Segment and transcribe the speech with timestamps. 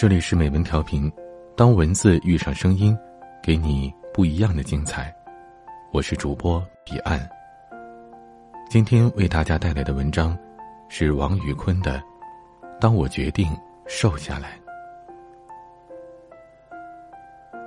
[0.00, 1.12] 这里是美文调频，
[1.54, 2.96] 当文字遇上声音，
[3.42, 5.14] 给你不一样的精彩。
[5.92, 7.20] 我是主播彼岸。
[8.70, 10.34] 今天为大家带来的文章
[10.88, 11.98] 是王宇坤的
[12.80, 13.54] 《当我决定
[13.86, 14.58] 瘦下来》。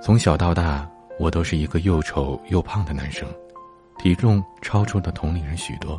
[0.02, 0.90] 从小到大，
[1.20, 3.28] 我都是一个又丑又胖的男生，
[3.98, 5.96] 体重超出了同龄人许多，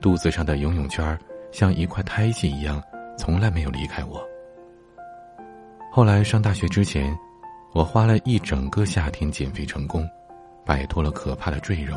[0.00, 1.18] 肚子上的游泳圈
[1.50, 2.80] 像一块胎记一样，
[3.18, 4.24] 从来没有离开我。
[5.90, 7.16] 后来上大学之前，
[7.72, 10.08] 我花了一整个夏天减肥成功，
[10.64, 11.96] 摆脱了可怕的赘肉，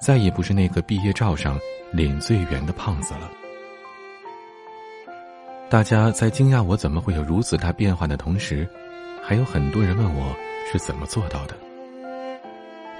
[0.00, 1.58] 再也不是那个毕业照上
[1.92, 3.30] 脸最圆的胖子了。
[5.68, 8.68] 大家在惊讶我怎么会有如此大变化的同时，
[9.22, 10.36] 还有很多人问我
[10.70, 11.56] 是怎么做到的。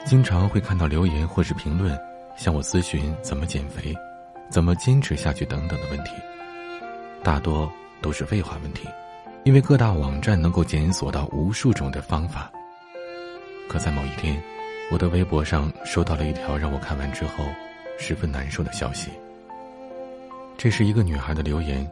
[0.05, 1.97] 经常会看到留言或是评论，
[2.36, 3.95] 向我咨询怎么减肥、
[4.50, 6.11] 怎么坚持下去等等的问题，
[7.22, 7.70] 大多
[8.02, 8.88] 都是废话问题。
[9.45, 12.50] 因为各大网站能够检索到无数种的方法，
[13.69, 14.42] 可在某一天，
[14.91, 17.45] 我的微博上收到了一条让我看完之后
[17.98, 19.11] 十分难受的消息。
[20.56, 21.86] 这是一个女孩的留言，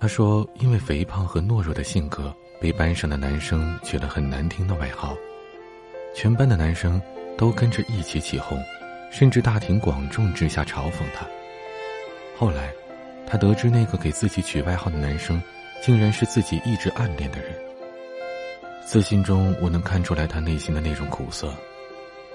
[0.00, 5.16] 她说：“因为肥胖和懦弱的性格，被班上的男生取了很难听的外号，
[6.12, 7.00] 全班的男生
[7.38, 8.60] 都跟着一起起哄，
[9.12, 11.24] 甚至大庭广众之下嘲讽她。
[12.36, 12.72] 后来，
[13.28, 15.40] 她得知那个给自己取外号的男生。”
[15.84, 17.52] 竟然是自己一直暗恋的人。
[18.86, 21.52] 私信中，我能看出来他内心的那种苦涩。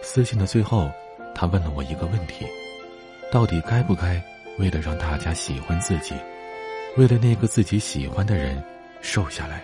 [0.03, 0.91] 私信的最后，
[1.33, 2.45] 他问了我一个问题：
[3.31, 4.22] 到底该不该
[4.59, 6.14] 为了让大家喜欢自己，
[6.95, 8.64] 为了那个自己喜欢的人
[9.02, 9.63] 瘦下来？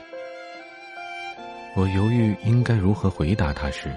[1.75, 3.95] 我犹豫应该如何回答他时，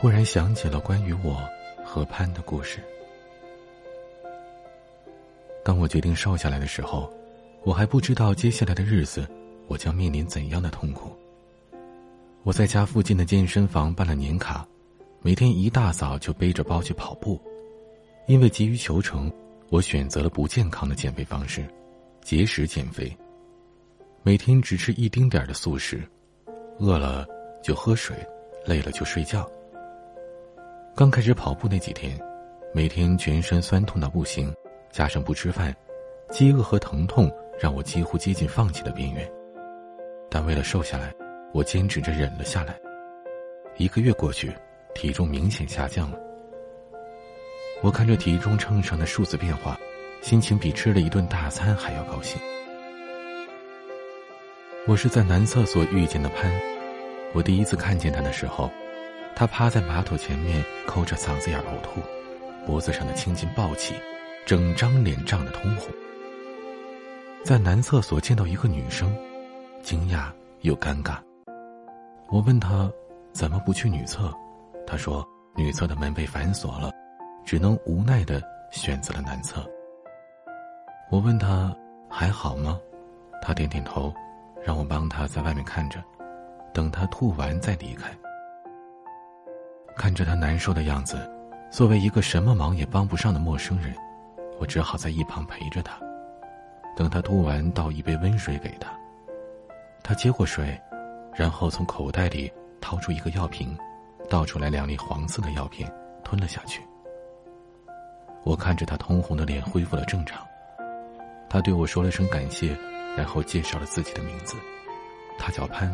[0.00, 1.46] 忽然想起了关于我
[1.84, 2.78] 和潘的故事。
[5.62, 7.12] 当我决定瘦下来的时候。
[7.66, 9.26] 我还不知道接下来的日子，
[9.66, 11.10] 我将面临怎样的痛苦。
[12.44, 14.64] 我在家附近的健身房办了年卡，
[15.20, 17.42] 每天一大早就背着包去跑步。
[18.28, 19.28] 因为急于求成，
[19.68, 21.66] 我选择了不健康的减肥方式——
[22.22, 23.12] 节食减肥。
[24.22, 26.08] 每天只吃一丁点的素食，
[26.78, 27.26] 饿了
[27.64, 28.16] 就喝水，
[28.64, 29.44] 累了就睡觉。
[30.94, 32.16] 刚开始跑步那几天，
[32.72, 34.54] 每天全身酸痛到不行，
[34.92, 35.74] 加上不吃饭，
[36.30, 37.28] 饥饿和疼痛。
[37.58, 39.30] 让我几乎接近放弃的边缘，
[40.30, 41.14] 但为了瘦下来，
[41.52, 42.78] 我坚持着忍了下来。
[43.78, 44.52] 一个月过去，
[44.94, 46.18] 体重明显下降了。
[47.82, 49.78] 我看着体重秤上的数字变化，
[50.20, 52.40] 心情比吃了一顿大餐还要高兴。
[54.86, 56.50] 我是在男厕所遇见的潘，
[57.32, 58.70] 我第一次看见他的时候，
[59.34, 62.00] 他趴在马桶前面抠着嗓子眼呕吐，
[62.66, 63.94] 脖子上的青筋暴起，
[64.46, 65.90] 整张脸涨得通红。
[67.44, 69.16] 在男厕所见到一个女生，
[69.82, 70.32] 惊讶
[70.62, 71.18] 又尴尬。
[72.28, 72.90] 我问他
[73.32, 74.34] 怎么不去女厕，
[74.84, 75.24] 他说
[75.54, 76.90] 女厕的门被反锁了，
[77.44, 78.42] 只能无奈的
[78.72, 79.64] 选择了男厕。
[81.08, 81.74] 我问他
[82.08, 82.80] 还好吗，
[83.40, 84.12] 他点点头，
[84.64, 86.02] 让我帮他在外面看着，
[86.74, 88.10] 等他吐完再离开。
[89.96, 91.16] 看着他难受的样子，
[91.70, 93.94] 作为一个什么忙也帮不上的陌生人，
[94.58, 95.96] 我只好在一旁陪着他。
[96.96, 98.88] 等他吐完，倒一杯温水给他。
[100.02, 100.80] 他接过水，
[101.34, 103.76] 然后从口袋里掏出一个药瓶，
[104.30, 105.92] 倒出来两粒黄色的药片，
[106.24, 106.80] 吞了下去。
[108.44, 110.42] 我看着他通红的脸恢复了正常，
[111.50, 112.74] 他对我说了声感谢，
[113.16, 114.56] 然后介绍了自己的名字，
[115.38, 115.92] 他叫潘。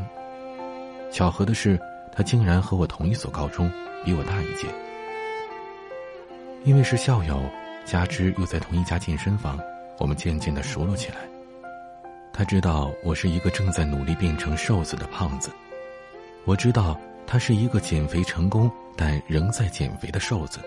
[1.11, 1.81] 巧合的是，
[2.13, 3.71] 他竟然和我同一所高中，
[4.05, 4.69] 比我大一届。
[6.65, 7.43] 因为是校友，
[7.85, 9.59] 加之又在同一家健身房。
[9.99, 11.19] 我们渐渐的熟络起来。
[12.33, 15.51] 他知道我是一个正在努力变成瘦子的胖子，
[16.45, 20.59] 我知道他是一个减肥成功但仍在减肥的瘦子。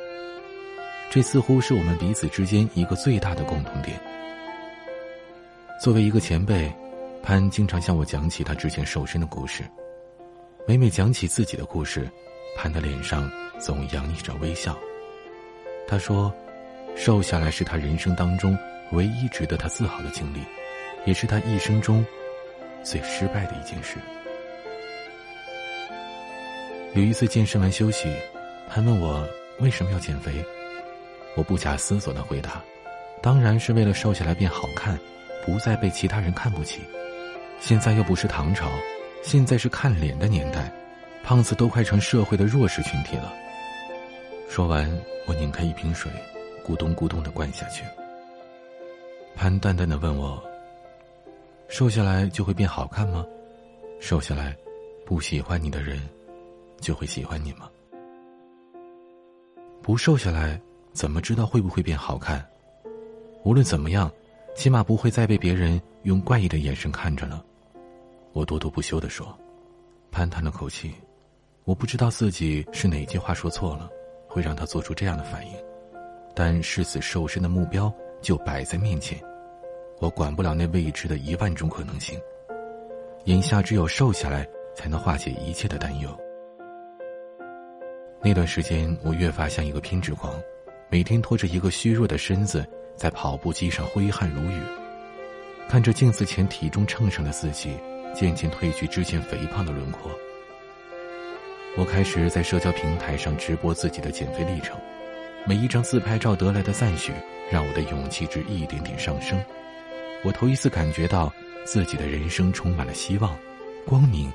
[1.09, 4.00] 这似乎是我们彼此之间一个最大的共同点。
[5.81, 6.72] 作为一个前辈，
[7.24, 9.63] 潘经常向我讲起他之前瘦身的故事。
[10.68, 12.10] 每每讲起自己的故事，
[12.57, 13.30] 潘的脸上
[13.60, 14.78] 总洋溢着微笑。
[15.88, 16.33] 他说
[16.95, 18.57] ：“瘦下来是他人生当中。”
[18.91, 20.39] 唯一值得他自豪的经历，
[21.05, 22.05] 也是他一生中
[22.83, 23.97] 最失败的一件事。
[26.93, 28.13] 有一次健身完休息，
[28.69, 29.27] 他问我
[29.59, 30.31] 为什么要减肥，
[31.35, 32.63] 我不假思索的回答
[33.21, 34.97] ：“当然是为了瘦下来变好看，
[35.45, 36.81] 不再被其他人看不起。
[37.59, 38.69] 现在又不是唐朝，
[39.23, 40.71] 现在是看脸的年代，
[41.23, 43.33] 胖子都快成社会的弱势群体了。”
[44.47, 44.89] 说完，
[45.25, 46.09] 我拧开一瓶水，
[46.65, 47.83] 咕咚咕咚的灌下去。
[49.35, 50.41] 潘淡淡的问我
[51.67, 53.25] ：“瘦下来就会变好看吗？
[53.99, 54.55] 瘦下来，
[55.05, 56.01] 不喜欢你的人，
[56.79, 57.69] 就会喜欢你吗？
[59.83, 60.59] 不瘦下来，
[60.93, 62.43] 怎么知道会不会变好看？
[63.43, 64.09] 无论怎么样，
[64.55, 67.43] 起码不会再被别人用怪异的眼神看着了。
[68.31, 69.37] 我咄咄不休地说，
[70.11, 70.93] 潘叹了口气，
[71.65, 73.89] 我不知道自己是哪句话说错了，
[74.27, 75.53] 会让他做出这样的反应。
[76.33, 77.93] 但誓死瘦身的目标
[78.25, 79.22] 就摆在面前，
[80.00, 82.19] 我管不了那未知的一万种可能性。
[83.25, 86.10] 眼下只有瘦下来，才能化解一切的担忧。
[88.24, 90.42] 那段时间，我越发像一个偏执狂，
[90.89, 94.60] 每天拖着一个虚弱的身子在跑步机上挥汗如雨，
[95.69, 97.78] 看着镜子前体重秤上的自己
[98.16, 100.10] 渐渐褪去之前肥胖的轮廓。
[101.78, 104.75] 我开始在社交平台上直播自己的减肥历程，
[105.45, 107.13] 每一张自拍照得来的赞许，
[107.51, 109.39] 让我的勇气值一点点上升。
[110.24, 111.31] 我头一次感觉到。
[111.65, 113.36] 自己的人生充满了希望，
[113.88, 114.31] 光明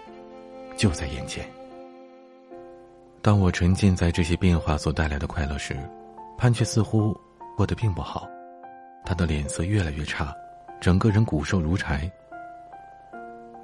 [0.76, 1.48] 就在眼前。
[3.22, 5.76] 当我沉浸在这些变化所带来的快乐时，
[6.36, 7.16] 潘却似乎
[7.56, 8.28] 过得并不好。
[9.04, 10.34] 他的脸色越来越差，
[10.80, 12.10] 整个人骨瘦如柴。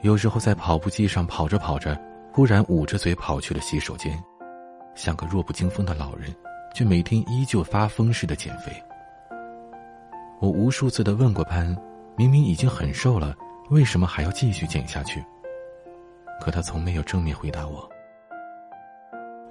[0.02, 2.00] 有时候在跑步机上跑着跑着，
[2.30, 4.16] 忽然捂着嘴跑去了洗手间，
[4.94, 6.32] 像个弱不禁风的老人，
[6.72, 8.72] 却每天依旧发疯似的减肥。
[10.38, 11.74] 我无数次的问过潘，
[12.16, 13.34] 明明已经很瘦了。
[13.70, 15.24] 为什么还要继续减下去？
[16.40, 17.88] 可他从没有正面回答我。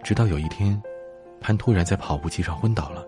[0.03, 0.79] 直到有一天，
[1.41, 3.03] 潘突然在跑步机上昏倒了，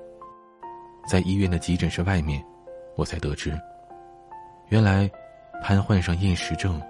[1.08, 2.44] 在医院的急诊室外面，
[2.96, 3.58] 我才得知，
[4.70, 5.10] 原来
[5.62, 6.82] 潘患上厌食症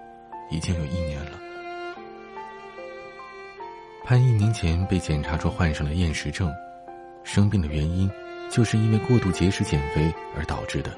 [0.49, 1.31] 已经有一年了。
[4.05, 6.49] 潘一年前被检查出患上了厌食症，
[7.23, 8.09] 生病的原因
[8.49, 10.91] 就是因为过度节食减肥而导致的。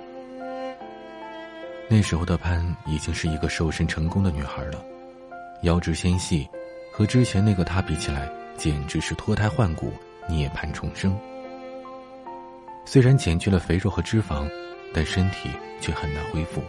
[1.88, 4.84] 那时候的潘已经是一个瘦身成功的女孩了，
[5.64, 6.48] 腰肢纤细，
[6.92, 9.92] 和之前那个她比起来，简直是脱胎换骨、
[10.28, 11.18] 涅槃重生。
[12.86, 14.48] 虽然减去了肥肉和脂肪，
[14.94, 15.50] 但身体
[15.82, 16.64] 却很难恢复。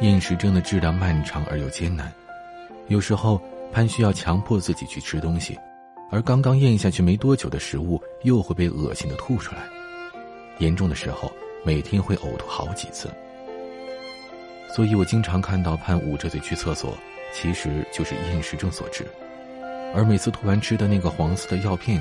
[0.00, 2.12] 厌食症的治疗漫长而又艰难，
[2.88, 3.40] 有时候
[3.72, 5.58] 潘需要强迫自己去吃东西，
[6.14, 9.68] 而刚刚咽下去没多久的食物又会被恶心的吐出来，
[10.58, 11.28] 严重的时候
[11.64, 13.10] 每天会呕吐好几次。
[14.72, 16.96] 所以我经常看到潘捂着嘴去厕所，
[17.34, 19.04] 其实就是厌食症所致，
[19.92, 22.00] 而每次吐完吃的那个黄色的药片，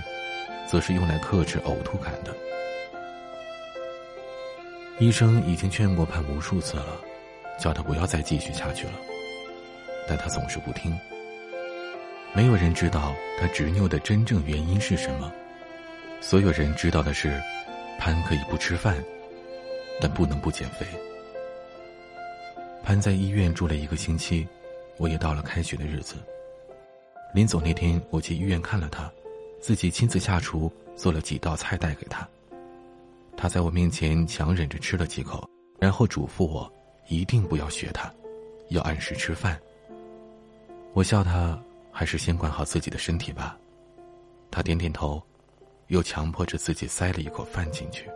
[0.69, 2.31] 则是用来克制呕吐感的。
[4.99, 7.01] 医生已经劝过潘无数次了，
[7.59, 8.93] 叫他不要再继续下去了，
[10.07, 10.95] 但他总是不听。
[12.35, 15.31] 没有人知道他执拗的真正原因是什么，
[16.19, 17.39] 所有人知道的是，
[17.99, 18.97] 潘可以不吃饭，
[20.01, 20.85] 但不能不减肥。
[22.83, 24.47] 潘在医院住了一个星期，
[24.97, 26.15] 我也到了开学的日子。
[27.35, 29.11] 临走那天，我去医院看了他，
[29.61, 32.27] 自己亲自下厨做了几道菜带给他。
[33.37, 35.47] 他在我面前强忍着吃了几口，
[35.79, 36.71] 然后嘱咐我
[37.07, 38.11] 一定不要学他，
[38.69, 39.59] 要按时吃饭。
[40.93, 41.59] 我笑他
[41.93, 43.57] 还是先管好自己的身体吧。
[44.51, 45.23] 他点点头，
[45.87, 48.09] 又强迫着自己塞了一口饭进去。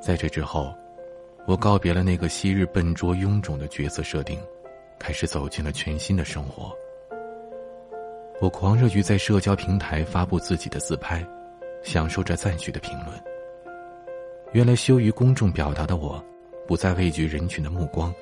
[0.00, 0.72] 在这之后。
[1.48, 4.36] 我告别了那个昔日笨拙臃肿的角色设定，
[4.98, 6.76] 开始走进了全新的生活。
[8.40, 11.24] 我狂热于在社交平台发布自己的自拍，
[11.84, 13.16] 享受着赞许的评论。
[14.50, 16.20] 原来羞于公众表达的我，
[16.66, 18.12] 不再畏惧人群的目光，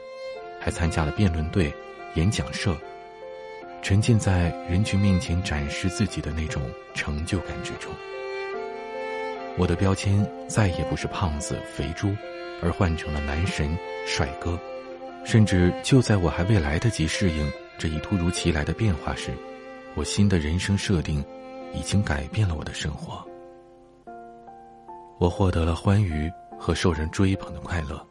[0.60, 1.72] 还参加了辩论队、
[2.16, 2.76] 演讲社，
[3.84, 6.60] 沉浸在人群面前展示自己的那种
[6.92, 7.92] 成就感之中。
[9.56, 12.12] 我的标签再也不是胖子、肥猪。
[12.62, 13.76] 而换成了男神、
[14.06, 14.58] 帅哥，
[15.22, 19.32] 甚至就在我还未来得及适应这一突如其来的变化时，
[19.94, 21.22] 我新的人生设定
[21.74, 23.22] 已经改变了我的生活。
[25.18, 28.02] 我获得了欢愉和受人追捧的快乐。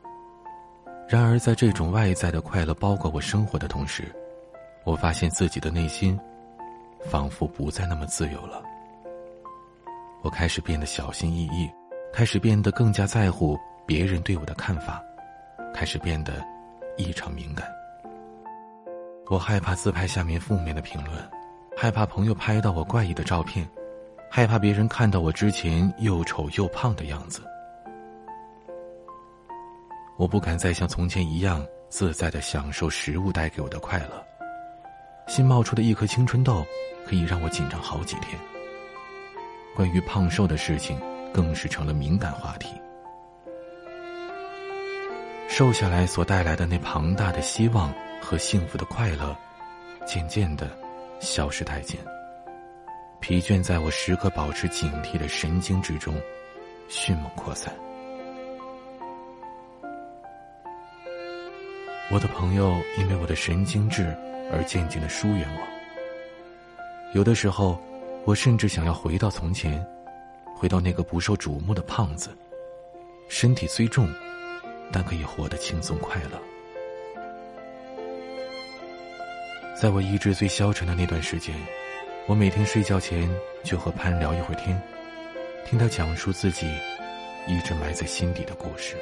[1.08, 4.04] 然而，在这种外在的快乐包裹我生活的同时，
[4.84, 6.20] 我发现自己的内心
[7.06, 8.62] 仿佛不再那么自由了。
[10.22, 11.70] 我开始变得小心翼翼，
[12.14, 13.60] 开始变得更加在乎。
[13.86, 15.04] 别人对我的看法，
[15.74, 16.42] 开始变得
[16.96, 17.68] 异常敏感。
[19.28, 21.30] 我害怕自拍下面负面的评论，
[21.76, 23.68] 害怕朋友拍到我怪异的照片，
[24.32, 27.42] 害怕别人看到我之前又丑又胖的样子。
[30.16, 34.26] 我不敢再像从前一样自在的享受食物带给我的快乐。
[35.28, 36.66] 新冒出的一颗青春痘，
[37.06, 38.40] 可以让我紧张好几天。
[39.76, 41.00] 关于胖瘦的事情，
[41.34, 42.70] 更是成了敏感话题。
[45.48, 49.36] 瘦下来所带来的那庞大的希望和幸福的快乐，
[50.06, 50.70] 渐渐的
[51.20, 52.00] 消失殆尽。
[53.20, 56.14] 疲倦在我时刻保持警惕的神经之中，
[56.90, 57.74] 迅猛扩散。
[62.12, 64.16] 我的朋友因为我的神经质
[64.54, 65.68] 而渐渐的疏远我。
[67.14, 67.82] 有的时候，
[68.26, 69.84] 我甚至想要回到从前，
[70.56, 72.30] 回到那个不受瞩目的胖子，
[73.28, 74.08] 身体虽重，
[74.92, 76.40] 但可以活得轻松快乐。
[79.76, 81.54] 在我意志最消沉的那段时间，
[82.28, 83.30] 我每天睡觉前
[83.64, 84.82] 就和潘聊一会儿天，
[85.66, 86.68] 听他讲述自己
[87.48, 88.96] 一直埋在心底的故事。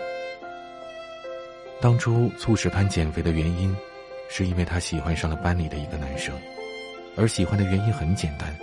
[1.80, 3.76] 当初促使潘减肥的原因，
[4.34, 6.34] 是因为他喜欢上了班里的一个男生，
[7.18, 8.56] 而喜欢的原因很简单，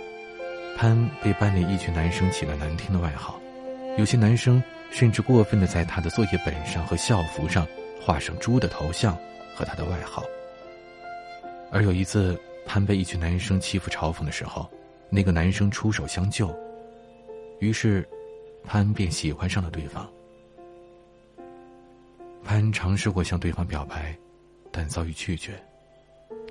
[0.75, 3.39] 潘被班里一群男生起了难听的外号，
[3.95, 7.67] 有些男生甚至过分的在他的作业本上和校服上
[8.01, 9.15] 画上猪的头像
[9.53, 10.23] 和他的外号。
[11.71, 12.35] 而有一次，
[12.65, 14.67] 潘被一群男生欺负嘲讽的时候，
[15.07, 16.51] 那个男生出手相救。
[17.59, 18.07] 于是，
[18.63, 20.09] 潘便喜欢上了对方。
[22.43, 24.17] 潘尝试过向对方表白，
[24.71, 25.53] 但遭遇拒绝。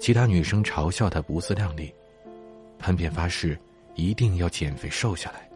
[0.00, 1.92] 其他女生嘲笑他不自量力，
[2.78, 3.58] 潘便发誓
[3.94, 5.48] 一定要减肥瘦下来。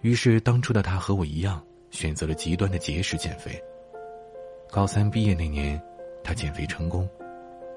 [0.00, 3.60] 于是，当初的他和我一样，选择了极端的节食减肥。
[4.70, 5.80] 高三毕业那年，
[6.22, 7.08] 他减肥成功。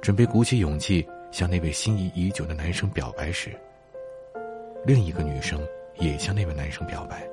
[0.01, 3.51] 准备鼓起勇气向那位心仪已久的男生表白时，
[4.85, 5.59] 另一个女生
[5.97, 7.27] 也向那位男生表白，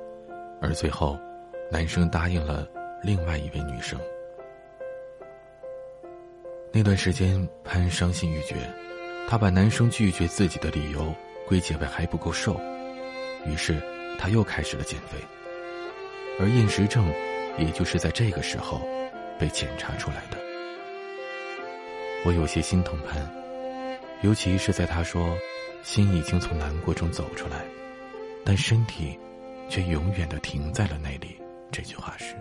[0.61, 1.17] 而最后，
[1.71, 2.67] 男生答应了
[3.01, 3.99] 另外一位女生。
[6.77, 8.55] 那段时间，潘伤心欲绝，
[9.27, 11.11] 他把男生拒绝自己的理由
[11.47, 12.55] 归结为还不够瘦，
[13.47, 13.81] 于是
[14.19, 15.17] 他又开始了减肥，
[16.39, 17.11] 而厌食症，
[17.57, 18.79] 也就是在这个时候
[19.39, 20.37] 被检查出来的。
[22.23, 23.27] 我有些心疼潘，
[24.21, 25.35] 尤其是在他说
[25.81, 27.65] “心已经从难过中走出来，
[28.45, 29.17] 但身体
[29.67, 31.41] 却永远的停在了那里”
[31.73, 32.35] 这句话时，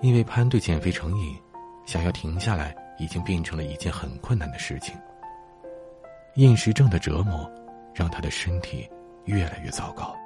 [0.00, 1.38] 因为潘对减肥成瘾，
[1.84, 4.94] 想要停下来已经变成了一件很困难的事情。
[6.34, 7.50] 厌食症的折磨，
[7.94, 8.88] 让他的身体
[9.24, 10.16] 越来越糟糕。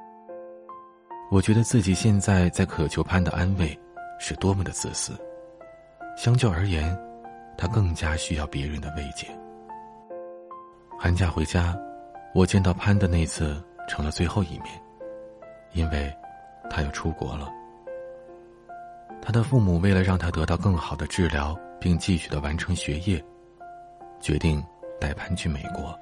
[1.31, 3.79] 我觉得自己现在在渴求潘的安慰，
[4.19, 5.13] 是多么的自私。
[6.17, 6.97] 相较而言。
[7.59, 9.27] 他更加需要别人的慰藉。
[10.99, 11.75] 寒假回家，
[12.35, 14.67] 我见到潘的那次成了最后一面，
[15.73, 16.15] 因为，
[16.69, 17.51] 他要出国了。
[19.26, 23.21] 他的父母为了让他得到更好的治疗，并继续的完成学业，
[24.21, 24.64] 决定
[25.00, 25.99] 带潘去美国。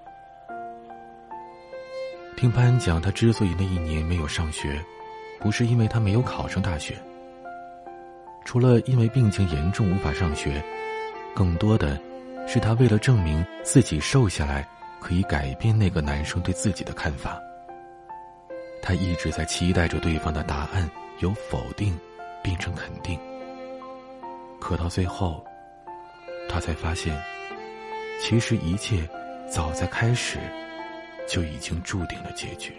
[2.37, 4.79] 听潘讲，他之所以那一年没有上学，
[5.41, 6.95] 不是因为他没有考上大学，
[8.45, 10.63] 除了因为病情严重无法上学。
[11.35, 11.99] 更多的，
[12.47, 14.69] 是他为了证明自己瘦下来
[15.01, 17.41] 可以改变那个男生对自己的看法。
[18.83, 20.87] 他一直在期待着对方的答案
[21.21, 21.99] 有否定
[22.45, 23.19] 变成肯定。
[24.61, 25.43] 可到最后，
[26.49, 27.19] 他才发现，
[28.21, 29.09] 其实一切
[29.51, 30.39] 早在开始
[31.27, 32.75] 就已经注定了结局。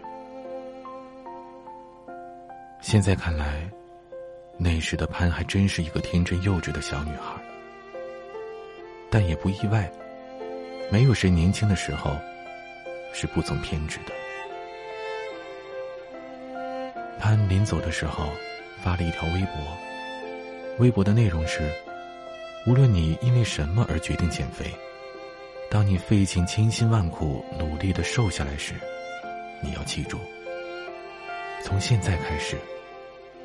[2.79, 3.67] 现在看来，
[4.57, 7.33] 那时的潘还真是一个天真幼稚的小女孩。
[9.09, 9.91] 但也不意外，
[10.91, 12.11] 没有谁年轻的时候
[13.13, 14.13] 是不曾偏执的。
[17.17, 18.29] 潘临走的时候
[18.85, 19.55] 发了一条微博，
[20.77, 21.73] 微博的内容是：
[22.67, 24.71] 无论你因为什么而决定减肥，
[25.71, 28.75] 当你费尽千辛万苦努力的瘦下来时，
[29.59, 30.19] 你要记住，
[31.63, 32.59] 从现在开始，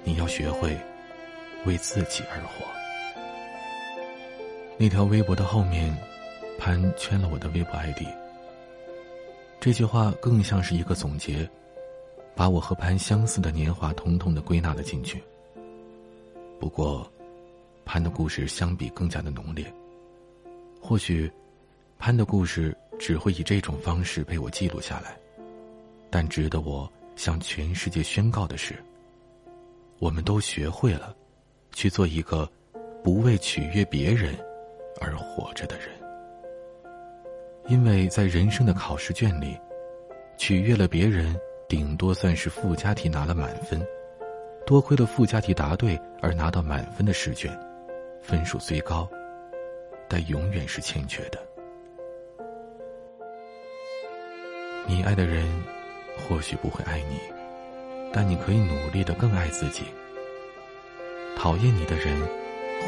[0.04, 0.76] 你要学会
[1.64, 2.66] 为自己而活。
[4.76, 5.96] 那条微博的后面，
[6.58, 8.02] 潘圈了我的微博 ID。
[9.58, 11.48] 这句话更像是一个总结，
[12.40, 15.22] 把我和潘相似的年华统统的归纳了进去。
[16.58, 17.06] 不过，
[17.84, 19.70] 潘的故事相比更加的浓烈。
[20.80, 21.30] 或许，
[21.98, 25.14] 潘的故事只会以这种方式被我记录下来，
[26.08, 28.74] 但值得我向全世界宣告的是，
[29.98, 31.14] 我们都学会了，
[31.72, 32.50] 去做一个
[33.04, 34.34] 不为取悦别人。
[34.98, 35.88] 而活着的人，
[37.68, 39.58] 因为在人生的考试卷里，
[40.38, 41.38] 取悦了别人，
[41.70, 43.78] 顶多算是附加题拿了满分；
[44.66, 47.56] 多亏了附加题答对而拿到满分的试卷，
[48.20, 49.08] 分数虽高，
[50.08, 51.38] 但永远是欠缺的。
[54.84, 55.46] 你爱的人，
[56.18, 57.20] 或许不会爱你，
[58.12, 59.84] 但你可以努力的更爱自己。
[61.36, 62.20] 讨厌你的人，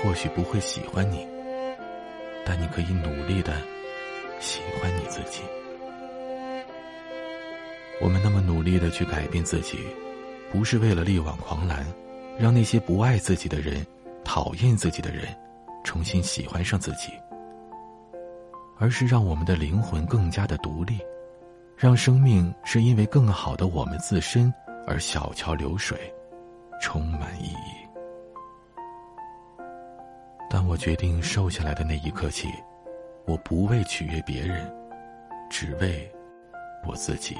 [0.03, 1.25] 或许不会喜欢你。
[2.45, 3.53] 但你可以努力的
[4.41, 5.43] 喜欢你自己。
[8.01, 9.77] 我们那么努力的去改变自己，
[10.53, 11.85] 不是为了力挽狂澜，
[12.39, 13.85] 让那些不爱自己的人、
[14.25, 15.27] 讨厌自己的人，
[15.83, 17.11] 重新喜欢上自己，
[18.79, 21.01] 而是让我们的灵魂更加的独立，
[21.77, 24.55] 让生命是因为更好的我们自身
[24.87, 25.99] 而小桥流水，
[26.81, 27.75] 充满意义。
[30.49, 32.47] 当我决定瘦下来的那一刻起，
[33.27, 34.73] 我不为取悦别人，
[35.51, 36.09] 只为
[36.87, 37.37] 我自己。